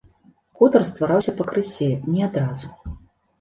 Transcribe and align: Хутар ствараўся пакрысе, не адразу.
Хутар 0.61 0.85
ствараўся 0.91 1.33
пакрысе, 1.41 1.91
не 2.15 2.25
адразу. 2.29 2.73